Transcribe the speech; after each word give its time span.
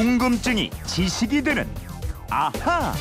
궁금증이 0.00 0.70
지식이 0.86 1.42
되는 1.42 1.68
아하. 2.30 2.94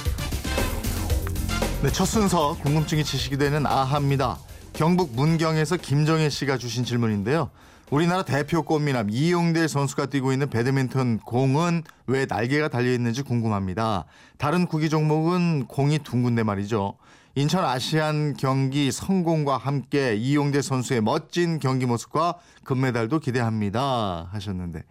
네, 1.81 1.89
첫 1.93 2.03
순서 2.03 2.57
궁금증이 2.61 3.05
지식이 3.05 3.37
되는 3.37 3.65
아하입니다. 3.65 4.37
경북 4.73 5.15
문경에서 5.15 5.77
김정혜 5.77 6.27
씨가 6.27 6.57
주신 6.57 6.83
질문인데요. 6.83 7.51
우리나라 7.89 8.23
대표 8.23 8.63
꽃미남 8.63 9.11
이용대 9.11 9.69
선수가 9.69 10.07
뛰고 10.07 10.33
있는 10.33 10.49
배드민턴 10.49 11.19
공은 11.19 11.83
왜 12.07 12.25
날개가 12.25 12.67
달려 12.67 12.91
있는지 12.91 13.21
궁금합니다. 13.21 14.03
다른 14.37 14.65
구기 14.65 14.89
종목은 14.89 15.67
공이 15.67 15.99
둥근데 15.99 16.43
말이죠. 16.43 16.97
인천 17.33 17.63
아시안 17.63 18.35
경기 18.35 18.91
성공과 18.91 19.55
함께 19.55 20.15
이용대 20.15 20.61
선수의 20.61 20.99
멋진 20.99 21.59
경기 21.59 21.85
모습과 21.85 22.35
금메달도 22.65 23.19
기대합니다 23.19 24.27
하셨는데 24.33 24.83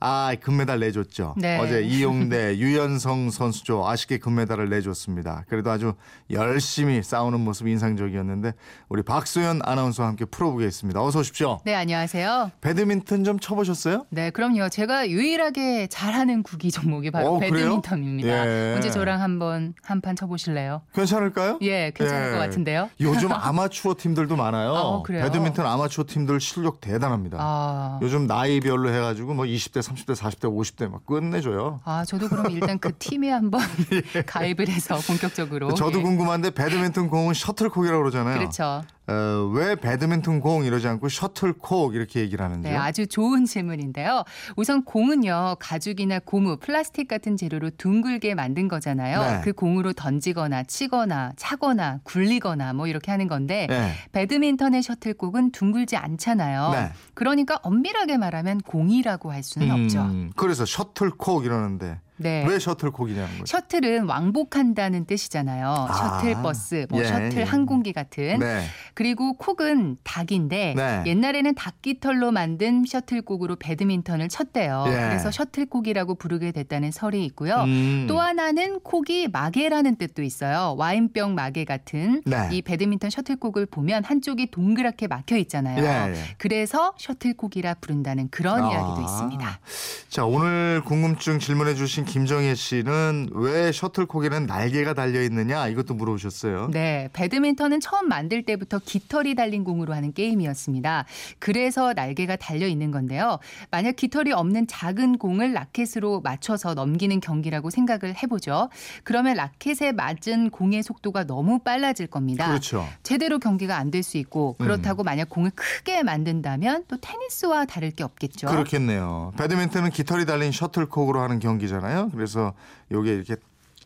아, 0.00 0.34
금메달 0.40 0.80
내줬죠. 0.80 1.34
네. 1.36 1.58
어제 1.58 1.82
이용대 1.82 2.56
유연성 2.58 3.30
선수죠. 3.30 3.86
아쉽게 3.88 4.18
금메달을 4.18 4.68
내줬습니다. 4.68 5.44
그래도 5.48 5.70
아주 5.70 5.94
열심히 6.30 7.02
싸우는 7.02 7.40
모습 7.40 7.68
인상적이었는데 7.68 8.52
우리 8.88 9.02
박소연 9.02 9.60
아나운서와 9.64 10.08
함께 10.08 10.24
풀어보겠습니다. 10.24 11.02
어서 11.02 11.20
오십시오. 11.20 11.60
네, 11.64 11.74
안녕하세요. 11.74 12.50
배드민턴 12.60 13.24
좀 13.24 13.38
쳐보셨어요? 13.38 14.06
네, 14.10 14.30
그럼요. 14.30 14.68
제가 14.68 15.08
유일하게 15.08 15.86
잘하는 15.88 16.42
구기 16.42 16.70
종목이 16.70 17.10
바로 17.10 17.34
어? 17.34 17.38
배드민턴입니다. 17.38 18.28
예. 18.46 18.74
언제 18.74 18.90
저랑 18.90 19.20
한번 19.22 19.74
한판 19.82 20.16
쳐보실래요? 20.16 20.82
괜찮을까요? 20.94 21.58
예, 21.62 21.92
괜찮을 21.94 22.28
예. 22.28 22.32
것 22.32 22.38
같은데요. 22.38 22.90
요즘 23.00 23.30
아마추어 23.32 23.94
팀들도 23.98 24.36
많아요. 24.36 24.72
어, 24.72 25.02
그래요? 25.02 25.24
배드민턴 25.24 25.66
아마추어 25.66 26.04
팀들 26.06 26.40
실력 26.40 26.80
대단합니다. 26.80 27.38
아, 27.40 27.98
요즘 28.02 28.26
나이별로 28.26 28.92
해가지고 28.92 29.34
뭐 29.34 29.44
20대, 29.44 29.82
30 29.82 29.93
대, 29.94 30.12
40대, 30.12 30.40
50대 30.44 30.90
막 30.90 31.06
끝내줘요. 31.06 31.80
아, 31.84 32.04
저도 32.04 32.28
그럼 32.28 32.50
일단 32.50 32.78
그 32.78 32.96
팀에 32.98 33.30
한번 33.30 33.60
가입을 34.26 34.68
해서 34.68 34.96
본격적으로. 35.06 35.70
예. 35.70 35.74
저도 35.74 35.98
예. 35.98 36.02
궁금한데 36.02 36.50
배드민턴 36.50 37.08
공은 37.08 37.34
셔틀콕이라고 37.34 38.00
그러잖아요. 38.00 38.38
그렇죠. 38.38 38.82
어, 39.06 39.50
왜 39.52 39.74
배드민턴 39.74 40.40
공 40.40 40.64
이러지 40.64 40.88
않고 40.88 41.08
셔틀콕 41.08 41.94
이렇게 41.94 42.20
얘기를 42.20 42.42
하는지요? 42.44 42.72
네, 42.72 42.76
아주 42.76 43.06
좋은 43.06 43.44
질문인데요. 43.44 44.24
우선 44.56 44.82
공은요, 44.84 45.56
가죽이나 45.60 46.20
고무, 46.20 46.56
플라스틱 46.56 47.06
같은 47.06 47.36
재료로 47.36 47.70
둥글게 47.76 48.34
만든 48.34 48.66
거잖아요. 48.66 49.20
네. 49.20 49.40
그 49.44 49.52
공으로 49.52 49.92
던지거나 49.92 50.64
치거나 50.64 51.32
차거나 51.36 52.00
굴리거나 52.04 52.72
뭐 52.72 52.86
이렇게 52.86 53.10
하는 53.10 53.28
건데 53.28 53.66
네. 53.68 53.92
배드민턴의 54.12 54.82
셔틀콕은 54.82 55.52
둥글지 55.52 55.96
않잖아요. 55.96 56.70
네. 56.72 56.92
그러니까 57.12 57.58
엄밀하게 57.62 58.16
말하면 58.16 58.62
공이라고 58.62 59.30
할 59.30 59.42
수는 59.42 59.70
없죠. 59.70 60.00
음, 60.00 60.32
그래서 60.34 60.64
셔틀콕 60.64 61.44
이러는데 61.44 62.00
네. 62.16 62.44
왜 62.46 62.58
셔틀콕이냐는 62.58 63.38
거죠. 63.38 63.44
셔틀은 63.46 64.04
왕복한다는 64.04 65.04
뜻이잖아요. 65.06 65.68
아, 65.68 65.92
셔틀버스, 65.92 66.86
뭐 66.90 67.00
예, 67.00 67.04
셔틀 67.04 67.38
예. 67.38 67.42
항공기 67.42 67.92
같은. 67.92 68.38
네. 68.38 68.64
그리고 68.94 69.32
콕은 69.34 69.96
닭인데 70.04 70.74
네. 70.76 71.02
옛날에는 71.06 71.54
닭깃털로 71.54 72.30
만든 72.30 72.84
셔틀콕으로 72.86 73.56
배드민턴을 73.56 74.28
쳤대요. 74.28 74.84
예. 74.88 74.92
그래서 74.92 75.30
셔틀콕이라고 75.30 76.14
부르게 76.14 76.52
됐다는 76.52 76.92
설이 76.92 77.24
있고요. 77.26 77.56
음. 77.64 78.06
또 78.08 78.20
하나는 78.20 78.80
콕이 78.80 79.28
마개라는 79.28 79.96
뜻도 79.96 80.22
있어요. 80.22 80.76
와인병 80.78 81.34
마개 81.34 81.64
같은 81.64 82.22
네. 82.26 82.48
이 82.52 82.62
배드민턴 82.62 83.10
셔틀콕을 83.10 83.66
보면 83.66 84.04
한쪽이 84.04 84.50
동그랗게 84.50 85.08
막혀 85.08 85.36
있잖아요. 85.38 85.82
예, 85.84 86.14
예. 86.14 86.34
그래서 86.38 86.94
셔틀콕이라 86.98 87.74
부른다는 87.80 88.28
그런 88.30 88.62
아. 88.62 88.70
이야기도 88.70 89.02
있습니다. 89.02 89.60
자, 90.08 90.24
오늘 90.24 90.82
궁금증 90.84 91.38
질문해 91.38 91.74
주신 91.74 92.03
김정혜 92.04 92.54
씨는 92.54 93.30
왜 93.32 93.72
셔틀콕에는 93.72 94.46
날개가 94.46 94.94
달려 94.94 95.22
있느냐 95.22 95.66
이것도 95.68 95.94
물어보셨어요. 95.94 96.68
네, 96.72 97.08
배드민턴은 97.12 97.80
처음 97.80 98.08
만들 98.08 98.42
때부터 98.44 98.78
깃털이 98.78 99.34
달린 99.34 99.64
공으로 99.64 99.94
하는 99.94 100.12
게임이었습니다. 100.12 101.06
그래서 101.38 101.92
날개가 101.94 102.36
달려 102.36 102.66
있는 102.66 102.90
건데요. 102.90 103.38
만약 103.70 103.96
깃털이 103.96 104.32
없는 104.32 104.66
작은 104.66 105.18
공을 105.18 105.52
라켓으로 105.54 106.20
맞춰서 106.20 106.74
넘기는 106.74 107.18
경기라고 107.20 107.70
생각을 107.70 108.14
해보죠. 108.22 108.68
그러면 109.02 109.36
라켓에 109.36 109.92
맞은 109.92 110.50
공의 110.50 110.82
속도가 110.82 111.24
너무 111.24 111.58
빨라질 111.60 112.06
겁니다. 112.06 112.46
그렇죠. 112.48 112.86
제대로 113.02 113.38
경기가 113.38 113.76
안 113.78 113.90
될 113.90 114.04
수 114.04 114.18
있고 114.18 114.56
그렇다고 114.58 115.02
만약 115.02 115.28
공을 115.30 115.50
크게 115.54 116.02
만든다면 116.02 116.84
또 116.88 116.96
테니스와 117.00 117.64
다를 117.64 117.90
게 117.90 118.04
없겠죠. 118.04 118.48
그렇겠네요. 118.48 119.32
배드민턴은 119.38 119.90
깃털이 119.90 120.26
달린 120.26 120.52
셔틀콕으로 120.52 121.20
하는 121.22 121.38
경기잖아요. 121.38 121.93
그래서 122.12 122.54
요게 122.90 123.14
이렇게 123.14 123.36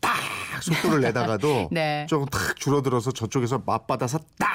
딱 0.01 0.15
속도를 0.61 1.01
내다가도 1.01 1.69
네. 1.71 2.05
조금 2.09 2.25
탁 2.27 2.55
줄어들어서 2.55 3.11
저쪽에서 3.11 3.63
맞받아서 3.65 4.19
딱 4.37 4.49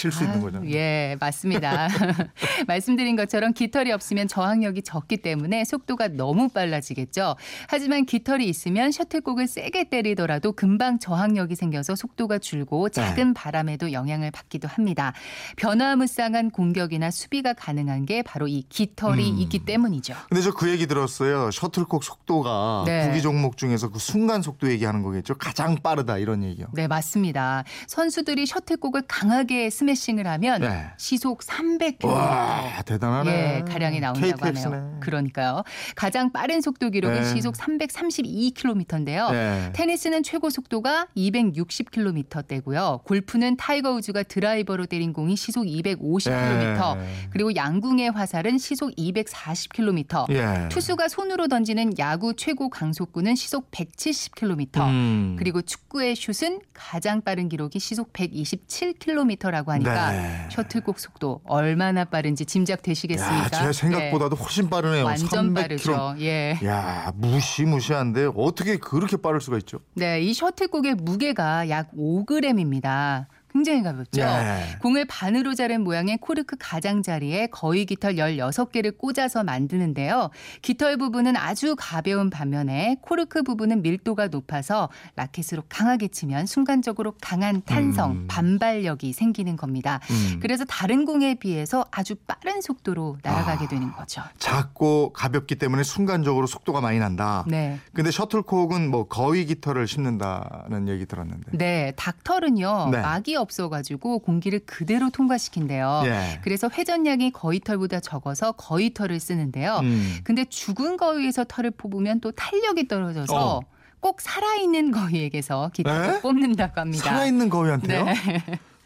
칠수 0.00 0.24
있는 0.24 0.36
아유, 0.36 0.44
거잖아요. 0.44 0.70
예, 0.70 1.16
맞습니다. 1.18 1.88
말씀드린 2.68 3.16
것처럼 3.16 3.52
깃털이 3.52 3.90
없으면 3.92 4.28
저항력이 4.28 4.82
적기 4.82 5.16
때문에 5.16 5.64
속도가 5.64 6.08
너무 6.08 6.48
빨라지겠죠. 6.48 7.34
하지만 7.68 8.06
깃털이 8.06 8.46
있으면 8.48 8.92
셔틀콕을 8.92 9.48
세게 9.48 9.90
때리더라도 9.90 10.52
금방 10.52 10.98
저항력이 11.00 11.56
생겨서 11.56 11.96
속도가 11.96 12.38
줄고 12.38 12.88
네. 12.88 13.00
작은 13.02 13.34
바람에도 13.34 13.92
영향을 13.92 14.30
받기도 14.30 14.68
합니다. 14.68 15.12
변화무쌍한 15.56 16.50
공격이나 16.50 17.10
수비가 17.10 17.52
가능한 17.54 18.06
게 18.06 18.22
바로 18.22 18.46
이 18.48 18.62
깃털이 18.68 19.32
음. 19.32 19.38
있기 19.38 19.64
때문이죠. 19.64 20.14
근데 20.28 20.42
저 20.42 20.60
그 20.60 20.68
얘기 20.68 20.86
들었어요. 20.86 21.50
셔틀콕 21.50 22.04
속도가 22.04 22.82
네. 22.84 23.06
구기 23.08 23.22
종목 23.22 23.56
중에서 23.56 23.88
그 23.88 23.98
순간 23.98 24.42
속도 24.42 24.70
얘기하는 24.70 25.02
거겠죠. 25.02 25.34
가장 25.38 25.76
빠르다 25.82 26.18
이런 26.18 26.44
얘기요. 26.44 26.66
네, 26.74 26.86
맞습니다. 26.86 27.64
선수들이 27.86 28.44
셔틀콕을 28.44 29.04
강하게 29.08 29.70
스매싱을 29.70 30.26
하면 30.26 30.60
네. 30.60 30.86
시속 30.96 31.40
300km. 31.40 32.06
와 32.06 32.82
대단하네. 32.84 33.30
예, 33.30 33.64
가량이 33.70 34.00
나온다고 34.00 34.36
KTX네. 34.36 34.60
하네요. 34.62 34.96
그러니까요. 35.00 35.62
가장 35.96 36.32
빠른 36.32 36.60
속도 36.60 36.90
기록은 36.90 37.22
네. 37.22 37.34
시속 37.34 37.54
332km인데요. 37.54 39.30
네. 39.32 39.70
테니스는 39.74 40.22
최고 40.22 40.50
속도가 40.50 41.08
260km대고요. 41.16 43.04
골프는 43.04 43.56
타이거 43.56 43.92
우즈가 43.92 44.22
드라이버로 44.22 44.86
때린 44.86 45.12
공이 45.12 45.36
시속 45.36 45.64
250km. 45.64 46.96
예. 46.98 47.04
그리고 47.30 47.54
양궁의 47.54 48.10
화살은 48.10 48.58
시속 48.58 48.94
240km. 48.96 50.30
예. 50.30 50.68
투수가 50.68 51.08
손으로 51.08 51.48
던지는 51.48 51.98
야구 51.98 52.34
최고 52.36 52.68
강속구는 52.68 53.34
시속 53.34 53.70
170km. 53.70 54.80
음. 54.80 55.36
그리고 55.38 55.62
축구의 55.62 56.16
슛은 56.16 56.60
가장 56.72 57.20
빠른 57.22 57.48
기록이 57.48 57.78
시속 57.78 58.12
127km라 58.12 59.64
고 59.70 59.72
하니까 59.74 60.12
네. 60.12 60.48
셔틀콕 60.50 60.98
속도 60.98 61.40
얼마나 61.44 62.04
빠른지 62.04 62.44
짐작되시겠습니까? 62.44 63.44
야, 63.44 63.48
제 63.66 63.72
생각보다도 63.72 64.36
훨씬 64.36 64.68
빠르네요. 64.68 64.96
네. 64.96 65.02
완전 65.02 65.54
300km. 65.54 65.54
빠르죠. 65.54 66.14
예. 66.20 66.58
야, 66.64 67.12
무시무시한데 67.16 68.30
어떻게 68.34 68.76
그렇게 68.76 69.16
빠를 69.16 69.40
수가 69.40 69.58
있죠? 69.58 69.78
네, 69.94 70.20
이 70.20 70.34
셔틀콕의 70.34 70.96
무게가 70.96 71.68
약 71.68 71.90
5g입니다. 71.96 73.26
굉장히 73.52 73.82
가볍죠. 73.82 74.22
예. 74.22 74.78
공을 74.80 75.06
반으로 75.06 75.54
자른 75.54 75.82
모양의 75.82 76.18
코르크 76.18 76.56
가장자리에 76.58 77.48
거의 77.48 77.84
깃털 77.84 78.14
16개를 78.14 78.96
꽂아서 78.96 79.42
만드는데요. 79.44 80.30
깃털 80.62 80.96
부분은 80.96 81.36
아주 81.36 81.74
가벼운 81.78 82.30
반면에 82.30 82.96
코르크 83.02 83.42
부분은 83.42 83.82
밀도가 83.82 84.28
높아서 84.28 84.88
라켓으로 85.16 85.64
강하게 85.68 86.08
치면 86.08 86.46
순간적으로 86.46 87.14
강한 87.20 87.62
탄성, 87.64 88.12
음. 88.12 88.26
반발력이 88.28 89.12
생기는 89.12 89.56
겁니다. 89.56 90.00
음. 90.10 90.38
그래서 90.40 90.64
다른 90.64 91.04
공에 91.04 91.34
비해서 91.34 91.84
아주 91.90 92.14
빠른 92.26 92.60
속도로 92.60 93.18
날아가게 93.22 93.64
아. 93.64 93.68
되는 93.68 93.92
거죠. 93.92 94.22
작고 94.38 95.12
가볍기 95.12 95.56
때문에 95.56 95.82
순간적으로 95.82 96.46
속도가 96.46 96.80
많이 96.80 96.98
난다. 96.98 97.44
네. 97.48 97.78
근데 97.92 98.10
셔틀콕은 98.10 98.90
뭐 98.90 99.08
거위 99.08 99.44
깃털을 99.46 99.88
씹는다는 99.88 100.88
얘기 100.88 101.06
들었는데. 101.06 101.52
네, 101.52 101.92
닭털은요 101.96 102.90
네. 102.92 103.00
막이 103.00 103.36
없어가지고 103.40 104.20
공기를 104.20 104.60
그대로 104.66 105.10
통과시킨대요. 105.10 106.02
예. 106.06 106.40
그래서 106.42 106.68
회전량이 106.72 107.32
거위털보다 107.32 108.00
적어서 108.00 108.52
거위털을 108.52 109.20
쓰는데요. 109.20 109.80
음. 109.82 110.18
근데 110.24 110.44
죽은 110.44 110.96
거위에서 110.96 111.44
털을 111.44 111.72
뽑으면 111.72 112.20
또 112.20 112.30
탄력이 112.32 112.88
떨어져서 112.88 113.56
어. 113.56 113.60
꼭 114.00 114.20
살아있는 114.20 114.92
거위에게서 114.92 115.70
에? 115.86 116.20
뽑는다고 116.20 116.80
합니다. 116.80 117.04
살아있는 117.04 117.48
거위한테요? 117.50 118.04
네. 118.04 118.14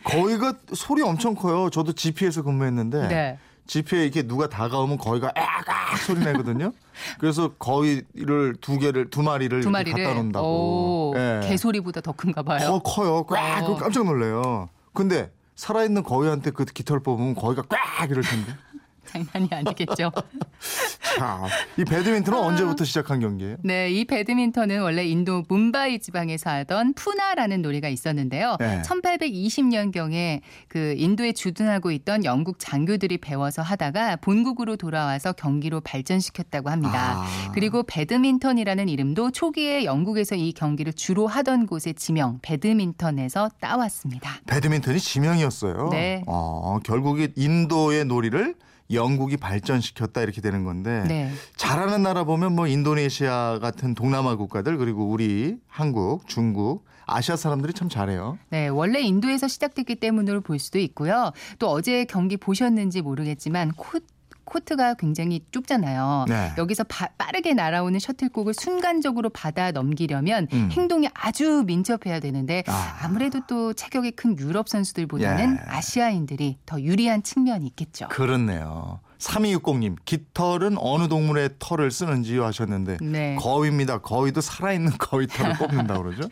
거위가 0.04 0.54
소리 0.74 1.02
엄청 1.02 1.34
커요. 1.34 1.70
저도 1.70 1.92
GP에서 1.92 2.42
근무했는데 2.42 3.08
네. 3.08 3.38
GP에 3.66 4.02
이렇게 4.02 4.22
누가 4.22 4.48
다가오면 4.48 4.98
거위가 4.98 5.32
애악 5.36 5.68
소리 5.98 6.20
내거든요. 6.24 6.72
그래서 7.18 7.48
거위를 7.58 8.56
두 8.60 8.78
개를 8.78 9.10
두 9.10 9.22
마리를 9.22 9.60
두 9.60 9.70
마리를 9.70 10.02
갖다 10.02 10.14
놓는다고. 10.16 10.46
오, 10.46 11.14
예. 11.16 11.40
개소리보다 11.46 12.00
더 12.00 12.12
큰가 12.12 12.42
봐요. 12.42 12.60
더 12.60 12.78
커요. 12.80 13.24
꽉 13.24 13.62
어. 13.68 13.76
깜짝 13.76 14.04
놀래요. 14.04 14.68
근데 14.92 15.30
살아있는 15.56 16.02
거위한테 16.02 16.50
그 16.50 16.64
깃털 16.64 17.00
뽑으면 17.00 17.34
거위가 17.34 17.62
꽉 17.68 18.10
이럴 18.10 18.22
텐데. 18.22 18.54
장난이 19.06 19.48
아니겠죠. 19.50 20.10
자, 21.18 21.42
이 21.76 21.84
배드민턴은 21.84 22.38
아. 22.38 22.42
언제부터 22.42 22.84
시작한 22.84 23.20
경기예요? 23.20 23.56
네, 23.62 23.90
이 23.90 24.04
배드민턴은 24.04 24.80
원래 24.82 25.04
인도 25.04 25.44
뭄바이 25.48 25.98
지방에서 26.00 26.50
하던 26.50 26.94
푸나라는 26.94 27.62
놀이가 27.62 27.88
있었는데요. 27.88 28.56
네. 28.58 28.82
1820년경에 28.82 30.40
그 30.68 30.94
인도에 30.96 31.32
주둔하고 31.32 31.90
있던 31.92 32.24
영국 32.24 32.58
장교들이 32.58 33.18
배워서 33.18 33.62
하다가 33.62 34.16
본국으로 34.16 34.76
돌아와서 34.76 35.32
경기로 35.32 35.80
발전시켰다고 35.80 36.70
합니다. 36.70 37.18
아. 37.18 37.52
그리고 37.52 37.82
배드민턴이라는 37.82 38.88
이름도 38.88 39.30
초기에 39.30 39.84
영국에서 39.84 40.34
이 40.34 40.52
경기를 40.52 40.92
주로 40.92 41.26
하던 41.26 41.66
곳의 41.66 41.94
지명 41.96 42.38
배드민턴에서 42.42 43.50
따왔습니다. 43.60 44.40
배드민턴이 44.46 44.98
지명이었어요. 44.98 45.88
네. 45.90 46.22
어, 46.26 46.78
결국에 46.84 47.32
인도의 47.36 48.04
놀이를 48.04 48.54
영국이 48.90 49.36
발전시켰다 49.36 50.22
이렇게 50.22 50.40
되는 50.40 50.64
건데 50.64 51.04
네. 51.08 51.30
잘하는 51.56 52.02
나라 52.02 52.24
보면 52.24 52.54
뭐 52.54 52.66
인도네시아 52.66 53.58
같은 53.60 53.94
동남아 53.94 54.36
국가들 54.36 54.76
그리고 54.76 55.08
우리 55.08 55.56
한국, 55.66 56.26
중국, 56.28 56.84
아시아 57.06 57.36
사람들이 57.36 57.72
참 57.72 57.88
잘해요. 57.88 58.38
네, 58.50 58.68
원래 58.68 59.00
인도에서 59.00 59.48
시작됐기 59.48 59.96
때문으로 59.96 60.40
볼 60.40 60.58
수도 60.58 60.78
있고요. 60.78 61.32
또 61.58 61.68
어제 61.68 62.04
경기 62.04 62.36
보셨는지 62.36 63.02
모르겠지만 63.02 63.72
코, 63.76 63.98
코트가 64.44 64.94
굉장히 64.94 65.44
좁잖아요. 65.50 66.26
네. 66.28 66.52
여기서 66.58 66.84
바- 66.84 67.08
빠르게 67.18 67.54
날아오는 67.54 67.98
셔틀콕을 67.98 68.54
순간적으로 68.54 69.30
받아 69.30 69.70
넘기려면 69.72 70.46
음. 70.52 70.68
행동이 70.72 71.08
아주 71.14 71.64
민첩해야 71.66 72.20
되는데 72.20 72.62
아. 72.66 72.98
아무래도 73.02 73.40
또 73.48 73.72
체격이 73.72 74.12
큰 74.12 74.38
유럽 74.38 74.68
선수들보다는 74.68 75.58
예. 75.60 75.70
아시아인들이 75.70 76.58
더 76.66 76.80
유리한 76.80 77.22
측면이 77.22 77.66
있겠죠. 77.68 78.08
그렇네요. 78.08 79.00
3260님, 79.18 79.96
깃털은 80.04 80.76
어느 80.78 81.08
동물의 81.08 81.50
털을 81.58 81.90
쓰는지요 81.90 82.44
하셨는데 82.44 82.98
네. 83.00 83.36
거위입니다. 83.36 83.98
거위도 83.98 84.40
살아있는 84.42 84.92
거위 84.98 85.26
털을 85.26 85.54
뽑는다 85.56 85.96
그러죠. 85.98 86.28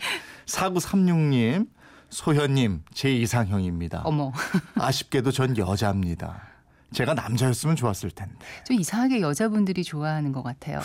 4936님, 0.47 1.67
소현님, 2.11 2.83
제 2.93 3.11
이상형입니다. 3.15 4.03
어머, 4.05 4.33
아쉽게도 4.75 5.31
전 5.31 5.57
여자입니다. 5.57 6.43
제가 6.93 7.15
남자였으면 7.15 7.77
좋았을 7.77 8.11
텐데. 8.11 8.35
좀 8.67 8.79
이상하게 8.79 9.21
여자분들이 9.21 9.83
좋아하는 9.85 10.33
것 10.33 10.43
같아요. 10.43 10.81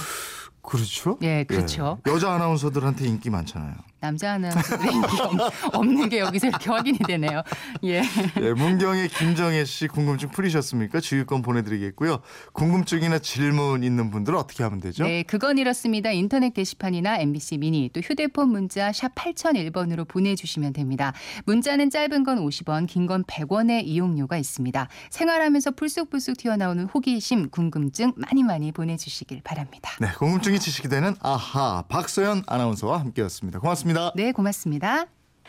그렇죠? 0.61 1.17
예, 1.21 1.45
그렇죠. 1.45 1.99
예. 2.07 2.11
여자 2.11 2.31
아나운서들한테 2.33 3.05
인기 3.07 3.29
많잖아요. 3.29 3.75
남자 3.99 4.33
아나운서들의 4.33 4.93
인기가 4.93 5.23
없- 5.25 5.75
없는 5.75 6.09
게 6.09 6.19
여기서 6.19 6.47
이렇게 6.47 6.69
확인이 6.69 6.97
되네요. 6.99 7.41
예. 7.83 8.03
예, 8.41 8.53
문경의 8.53 9.09
김정혜 9.09 9.65
씨 9.65 9.87
궁금증 9.87 10.29
풀리셨습니까? 10.29 10.99
주유권 10.99 11.41
보내드리겠고요. 11.41 12.19
궁금증이나 12.53 13.19
질문 13.19 13.83
있는 13.83 14.11
분들은 14.11 14.37
어떻게 14.37 14.63
하면 14.63 14.79
되죠? 14.79 15.03
네, 15.03 15.23
그건 15.23 15.57
이렇습니다. 15.57 16.11
인터넷 16.11 16.53
게시판이나 16.53 17.17
MBC 17.19 17.57
미니 17.57 17.89
또 17.93 17.99
휴대폰 18.01 18.49
문자 18.49 18.91
샵 18.93 19.13
8001번으로 19.15 20.07
보내주시면 20.07 20.73
됩니다. 20.73 21.13
문자는 21.45 21.89
짧은 21.89 22.23
건 22.23 22.37
50원, 22.45 22.85
긴 22.87 23.07
건 23.07 23.23
100원의 23.23 23.83
이용료가 23.85 24.37
있습니다. 24.37 24.89
생활하면서 25.11 25.71
불쑥불쑥 25.71 26.35
튀어나오는 26.37 26.85
호기심, 26.85 27.49
궁금증 27.51 28.11
많이 28.17 28.43
많이 28.43 28.71
보내주시길 28.73 29.41
바랍니다. 29.43 29.91
네, 30.01 30.09
궁금증이 30.17 30.59
지식이 30.59 30.89
되는 30.89 31.15
아하 31.21 31.83
박소연 31.87 32.43
아나운서와 32.47 32.99
함께했습니다. 32.99 33.59
고맙습니다. 33.87 34.11
네, 34.15 34.31
고맙습니다. 34.31 35.16